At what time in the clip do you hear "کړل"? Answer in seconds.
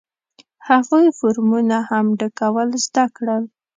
3.15-3.43